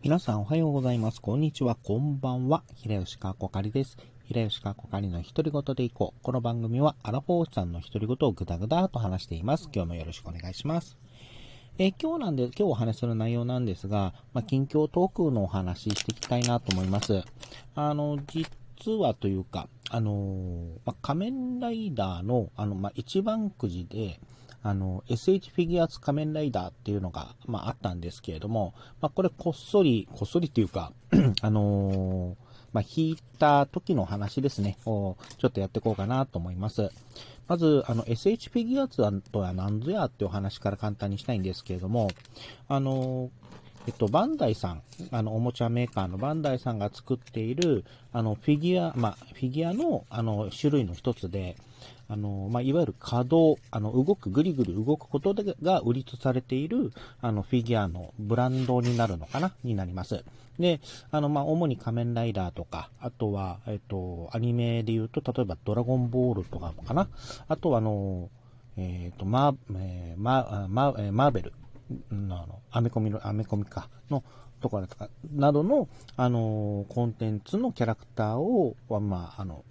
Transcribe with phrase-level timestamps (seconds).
[0.00, 1.20] 皆さんおはようございます。
[1.20, 1.74] こんにちは。
[1.74, 2.62] こんばんは。
[2.76, 3.96] 平吉川こかりです。
[4.26, 6.22] 平吉川こかりの独り言でいこう。
[6.22, 9.68] この番組はアラフォーさんの独り言をぐだぐだと話しています。
[9.74, 10.96] 今日もよろしくお願いします。
[11.78, 17.24] え今日なんで、今日お話しする内容なんですが、まあ、近況トークのお話ししていきたいなと思います。
[17.74, 24.20] あの、実はというか、あの、まあ、仮面ライダーの、あの、まあ、一番くじで、
[24.62, 30.92] あの、SH フィギュアーツ仮面ライダーっていうのが、まあ、あったんですけれども、まあ、これこっそり、こっそりっていうか、
[31.42, 32.34] あのー、
[32.72, 36.90] まあ、引いた時の話ですね、をちょっとやっていこうかなと思います。
[37.46, 42.10] まず、あの、SH フィギュアーツとは何ぞやっていうお話から簡単にしたいんですけれども、
[42.68, 43.30] あの
[43.88, 44.82] えっと、バンダイさん、
[45.12, 51.56] あの、おもちゃメーカーのバンダイさんが作っている、あの、フィギュア、まあ、フィギュアの、あの、種類の一つで、
[52.08, 59.52] あの、まあ、いわゆる可動、あの、動く、ぐりぐり動くことでが売りとされている、あの、フィギュアのブランドになるのかな？
[59.64, 60.24] になります。
[60.58, 67.08] で、あの、まあ、主に仮面ライダーとか、あとは、えっと、アニメで言うと、例えばドラゴンボールとかかな？
[67.46, 68.28] あとは、あの、
[68.76, 71.52] えっ、ー、と、マー、えー、マー、マー、マーベル、
[72.10, 74.22] あの、アメコミの、アメコミか、の、
[74.60, 74.84] とか、
[75.34, 79.64] などの、あの、コンテンツのキャラクターを、まあ、あの、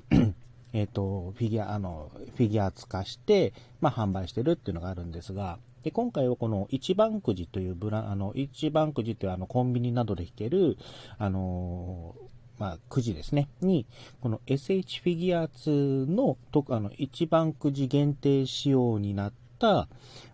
[0.73, 10.77] えっ、と、フィギュア、あの、フィギュア化して、まあ、販売してるっていうのがあるんですが、で、今回はこの一番くじというブラ、あの、一番くじというあの、コンビニなどで引ける、
[11.17, 12.15] あの
[12.59, 13.47] まあ、くじですね。
[13.61, 13.85] に、
[14.19, 19.87] この SH フィギュア2の、と、あの、一番くじ限定仕様になった、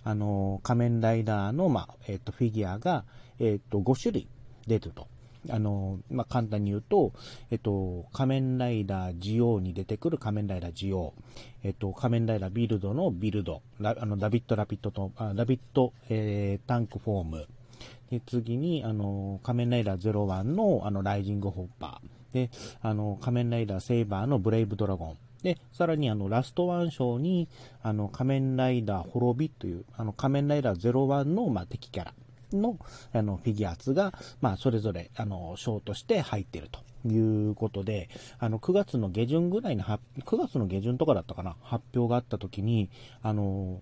[0.03, 3.05] あの仮面ライダーの、まあ、えっ、と、フィギュアが、
[3.39, 4.27] えっ、と、5種類
[4.67, 5.07] 出ると。
[5.49, 7.13] あの、まあ、簡単に言うと、
[7.51, 17.47] えっと、仮面ライダージオーに出てくる仮面ライダージオー、えっと、仮面ライダービルドのビルド、ラあのダビット・ラピットと、あダビット、えー、タンクフォーム、
[18.09, 22.49] で次に、あの、仮面ライダー01の、あの、ライジング・ホッパー、で、
[22.81, 27.49] あの、仮面ライダーセイバーのブレイブ・ドラゴン、で、さらにあの、ラストワン章に、
[27.81, 32.13] あの、仮面ライダー滅びという、あの、仮面ライダー01の、まあ、敵キャラ。
[32.55, 32.77] の
[33.11, 38.09] あのフィギュアーツが、まあ、それぞれあのショーとして入っているということで、
[38.39, 39.99] あの9月の下旬ぐらいの、9
[40.37, 42.89] 月の下旬とかだったかな、発表があった時に、
[43.21, 43.81] あの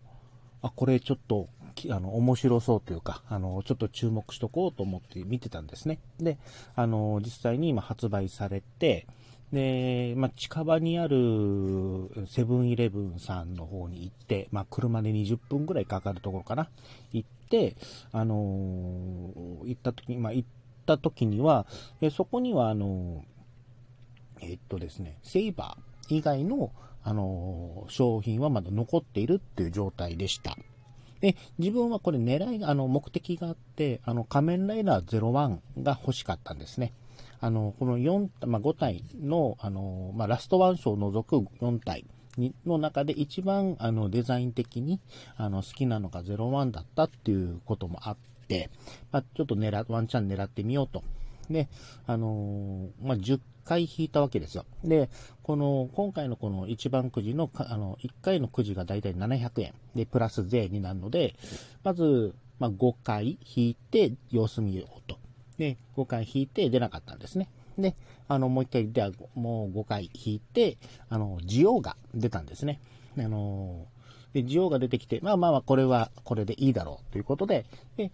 [0.62, 1.48] あこれちょっと
[1.90, 6.00] あの面白そうというかあの、ちょっと注目しとこうと思って見てたんですね。
[6.20, 6.38] で、
[6.76, 9.08] あの実際に今発売されて、
[9.52, 16.70] で、まあ、近場にあるセブンイレブンさんの方に行って、まあ、車で20分ぐらいかかるところかな、
[17.12, 17.30] 行っ、
[18.12, 20.50] あのー、行った時に、まあ、行っ
[20.86, 21.66] た時には、
[22.02, 26.72] えそこには、あのー、えっとですね、セイバー以外の、
[27.04, 30.58] あの、商品はまだ残っているっていう状態でした。
[31.20, 36.94] で、自分はこれ狙い、あの、目的があって、あの、仮面ライダー01が欲しかったんですね。
[37.40, 42.06] あの、この4、まあ、5体の、あの、まあ、ラストワン賞を除く4体
[42.66, 45.00] の中で一番、あの、デザイン的に、
[45.38, 48.70] あの、好きなのが01だったっていうこともあって、
[49.12, 51.04] まあ、ちょっと狙、ワンチャン狙ってみようと。
[51.50, 51.68] で、
[52.08, 54.66] あのまあ、10回引いたわけですよ。
[54.84, 55.10] で、
[55.44, 59.74] この、今回のこの一番くじの、あの、1回のくじがだいたい700円。
[59.96, 61.36] で、プラス税になるので、
[61.84, 65.18] まず、まあ、5回引いて様子見ようと。
[65.58, 67.50] で、5回引いて出なかったんですね。
[67.78, 67.96] で、
[68.28, 70.78] あの、もう一回、では、もう5回引いて、
[71.10, 72.80] あの、ジオが出たんですね。
[73.18, 73.88] あの、
[74.34, 77.66] で、ジオが出てきて、まあまあまあ、これは、これでいいだろうということで、
[77.98, 78.12] で、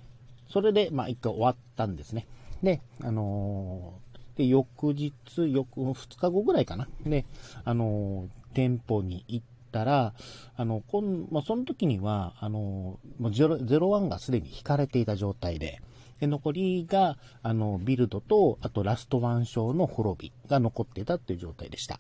[0.50, 2.28] それで、まあ、一回終わったんですね。
[2.63, 4.00] で、あの
[4.35, 6.88] で、翌日、翌、2日後ぐらいかな。
[7.06, 7.25] で、
[7.63, 10.13] あの店舗に行ったら、
[10.56, 15.81] あの、こん、まあ、その時には、あのもう01がすでに引かれていた状態で、
[16.19, 22.00] で、残りが、あの、ビルドと、あとラストワン章の滅びが残ってたっていう状態でした。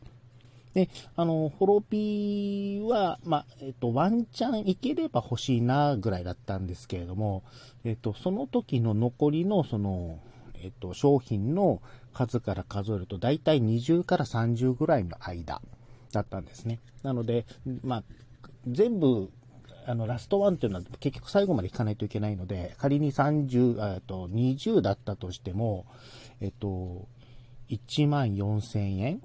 [0.73, 7.43] で、あの、滅びは、まあ、えっと、ワンチャンいければ欲しいな、ぐらいだったんですけれども、
[7.83, 10.19] えっと、その時の残りの、その、
[10.61, 11.81] えっと、商品の
[12.13, 15.61] 数から数えると、だいたい20から30ぐらいの間
[16.11, 16.79] だったんですね。
[17.03, 17.45] なので、
[17.83, 18.03] まあ、
[18.67, 19.31] 全部
[19.87, 25.85] あの、ラストワンっていうのは結局最後まで引かないといけないので、仮に30、えっと、20だったとしても、
[26.41, 27.07] えっと、
[27.69, 29.21] 1万4000円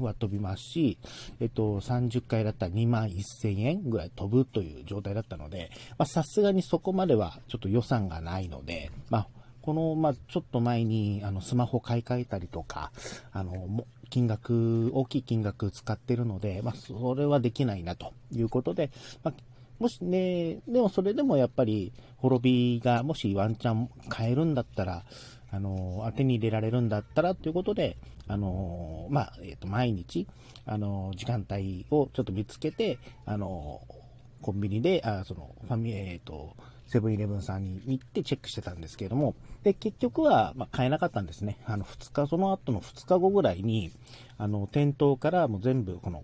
[0.00, 0.98] は飛びますし、
[1.38, 9.28] えっと、30回だったら2万1000円ぐらい飛ぶという状態だったので、まさすがにそこまではちょっと予算がないので、まあ、
[9.62, 12.90] この、まあ、ちょっと前に、あの、スマホ買い替えたりとか、
[13.32, 18.90] あの、金額、大きい金額使ってるので、まあ、それはできないなということで、
[19.22, 19.34] まあ、
[19.82, 25.02] もしね、でもそれでもやっぱり、滅びが、もしワンチャン変えるんだったら、
[25.50, 27.96] あの、当てに入れられるんだったらということで、
[28.28, 30.28] あの、まあ、えっ、ー、と、毎日、
[30.66, 33.80] あの、時間帯をちょっと見つけて、あの、
[34.40, 36.56] コンビニで、あその、ファミ、えっ、ー、と、
[36.86, 39.34] セブンイレブンさんに行ってチェックしてたんですけれども、
[39.64, 41.58] で、結局は、まあ、買えなかったんですね。
[41.66, 43.90] あの、2日、その後の2日後ぐらいに、
[44.38, 46.22] あの、店頭からもう全部、この、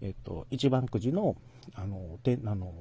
[0.00, 1.36] えっ、と、一番くじの、
[1.74, 2.72] あの、て、あの、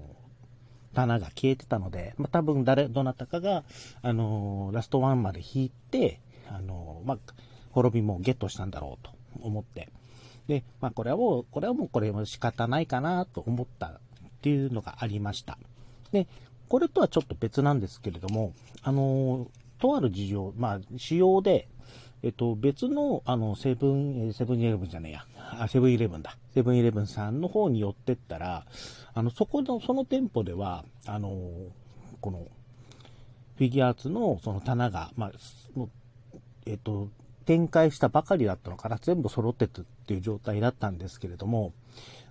[0.94, 3.64] 棚が消えてたので、まあ、多分誰、どなたかが、
[4.02, 6.20] あの、ラストワンまで引いて、
[6.50, 7.18] あの、まあ、
[7.72, 9.90] 滅びもゲットしたんだろうと思って。
[10.48, 13.92] で、まあ、これはもう、これはもうこれも仕方ないかなと思ったっ
[14.42, 15.58] ていうのがありました。
[16.12, 16.28] で、
[16.70, 19.48] これとはちょっと別なんですけれども、あの、
[19.80, 21.68] とある事情、まあ、仕様で、
[22.26, 25.26] えっと、別の、あの、セブン、セブンイレブンじゃねえや。
[25.60, 26.36] あ、セブンイレブンだ。
[26.56, 28.66] セブンイレブンさんの方に寄ってったら、
[29.14, 31.30] あの、そこの、その店舗では、あの、
[32.22, 32.48] この、
[33.58, 35.32] フィギュアーツのその棚が、まあ、
[36.66, 37.10] えっと、
[37.46, 41.74] 展開したばかりだったのかな、全部揃ってたっていう状態だったんですけれども、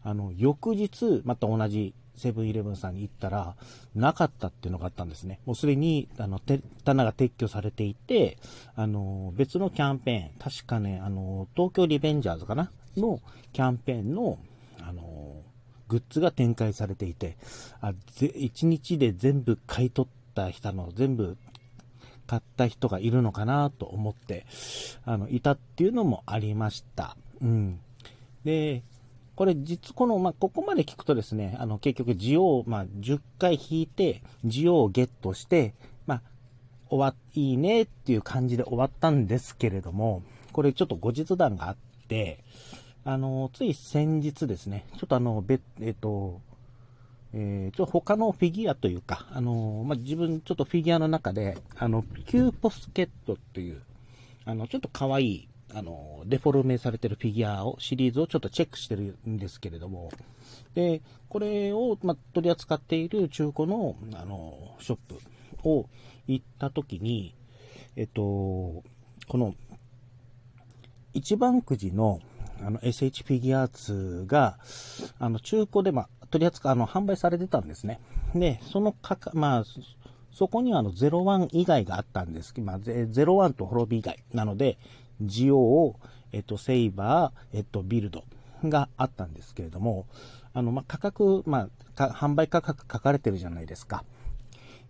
[0.02, 3.56] あの、翌日、また同じセブンイレブンさんに行ったら、
[3.94, 5.40] なかったっていうのがあったんですね。
[5.46, 6.40] もうすでに、あの、
[6.84, 8.38] 棚が撤去されていて、
[8.76, 12.70] あの、別のキャンペーン、確かね、あの、東京リベンジャーズかな？
[12.96, 13.20] の
[13.52, 14.38] キャンペーンの、
[14.80, 15.42] あの、
[15.88, 17.36] グッズが展開されていて、
[17.80, 21.36] あ、ぜ1日で全部買い取った人の全部
[22.26, 24.46] 買った人がいるのかなと思って、
[25.04, 27.16] あの、いたっていうのもありました。
[27.40, 27.80] うん。
[28.44, 28.82] で、
[29.36, 35.74] これ実、この、まあ、ここまで聞くとですね、あの、結局、ジオを、まあ、10回引いて、ジオをゲットして、
[36.06, 36.22] まあ、
[36.88, 40.22] 終わ、いいねっていう感じで終わったんですけれども、
[40.52, 41.76] これちょっと後日談があっ
[42.08, 42.44] て、
[43.04, 46.40] あの、つい先日ですね、ちょっとあの、べ、えっと、
[47.36, 53.82] えー、ちょ他のフィギュアというか、あのまあ、自分ちょっとフィギュアの中で、あの、キューポスケットっていう、
[54.44, 60.10] あの、ちょっと可愛い、あの、デフォルメされてるフィギュアを、シリーズをちょっとチェックしてるんですけれども、
[60.74, 65.86] で、これを、ま取り扱っている中古の、あの、ショップを
[66.28, 67.34] 行った時に、
[67.96, 68.84] えっと、こ
[69.32, 69.54] の、
[71.12, 72.20] 一番くじの、
[72.60, 74.58] あの、SH フィギュアーツが、
[75.18, 78.00] あの、中古で、ま取り扱、あの、販売されてたんですね。
[78.34, 79.64] で、そのかか、まあ、
[80.32, 84.18] そこにはあの、01以外があったんですけど、まあ、01と滅び以外。
[84.32, 84.78] なので、
[85.20, 88.24] ジオー、えっと、セイバー、えっと、ビルド
[88.64, 90.06] があったんですけれども、
[90.52, 94.04] あの、まあ、価格、まあ、販売価格書かれてるじゃないですか。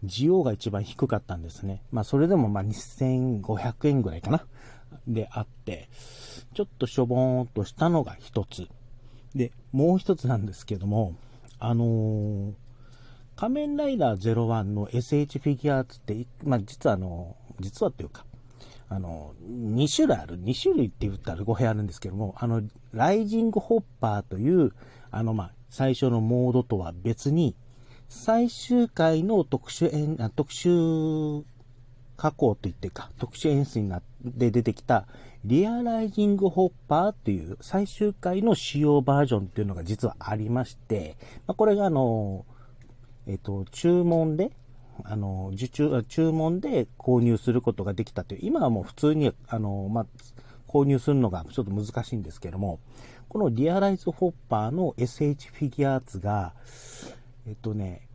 [0.03, 1.83] ジオが一番低かったんですね。
[1.91, 4.45] まあ、それでもま2500円ぐらいかな。
[5.07, 5.89] であって、
[6.55, 8.69] ちょっとしょぼーんとしたのが一つ。
[9.35, 11.17] で、もう一つなんですけども、
[11.59, 12.53] あのー、
[13.37, 18.25] 仮面ライダー01の SH フィギュアーツって、まあ、実はあの、実はっていうか、
[18.95, 22.63] あの、2種類ある、2種類って言ったら語弊あるんですけども、あの、
[22.93, 24.73] ライジングホッパーという、
[25.11, 27.57] あの、まあ、最初のモードとは別に、
[28.09, 31.43] 最終回の特殊演、特殊
[32.17, 34.03] 加工といってか、特殊演出になっ
[34.39, 35.09] て出てきた、
[35.45, 41.17] リアライジングホッパーっていう最終回の仕様バージョンっていうのが実はありまして、
[41.49, 42.47] まあ、これがあの、
[43.27, 44.53] えっ、と、注文で、
[45.03, 50.07] あの、受注、注文で購入することができたという、今はもう普通に、あの、まあ、
[50.69, 52.81] 購入するのがちょっと難しいんですけども、
[53.29, 56.53] このリアライズホッパーの SH フィギュアーツが、
[57.47, 58.07] えっとね、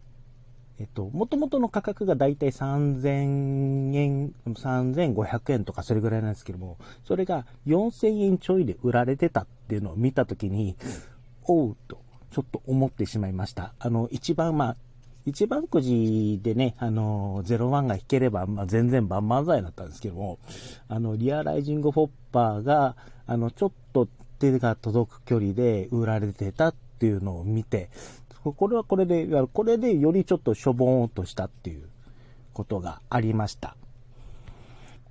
[0.79, 10.77] えっと、元々の価格がだいたい3000円、3500円とかそれぐらいなんですけども、それが4000円ちょいで売られてたっていうのを見たときに、
[11.43, 13.73] おうと、ちょっと思ってしまいました。
[13.77, 14.77] あの、一番まあ、
[15.29, 20.39] 一番くじでね、あの、01が引ければ、まあ、全然万々歳だったんですけども、
[20.87, 22.95] あの、リアライジングホッパーが、
[23.25, 24.07] あの、ちょっと
[24.39, 27.89] 手が届く距離で売られてたっていうのを見て、
[28.43, 31.89] これはこれで、これでよりちょっとしょぼーんとしたっていう
[32.53, 33.75] ことがありました。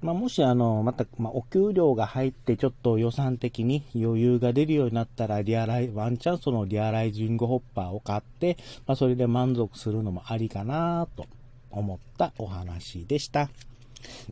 [0.00, 11.26] まあ、もしあの、また、まあ、お給料が入ってちょっと予算的に余裕が出るようになったら、リアライ、ワンチャンそのリアライジングホッパーを買って、まあ、それで満足するのもありかなと
[11.70, 13.48] 思ったお話でした。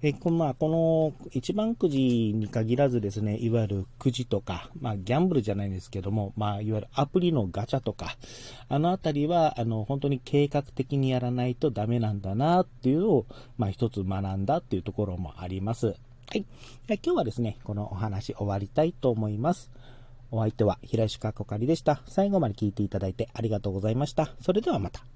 [0.03, 8.17] えこの、まあ、この一番くじに限らずですね、いわゆるくじとか、まあ、ギャンブルじゃないんですけども、まあ、いわゆるアプリのガチャとか、
[8.69, 13.27] あのあたりは、あの、本当に計画的にやらないとダメなんだなっていうのを、
[13.59, 15.87] まあ、一つ学んだっていうところもあります。
[15.87, 15.95] は
[16.35, 16.45] い。
[16.89, 19.71] 今日はですね、このお話終わりたいと思います。
[20.31, 22.03] お相手は平石かこかりでした。
[22.07, 24.31] 最後まで聞いていただいてありがとうございました。
[24.41, 25.16] それではまた。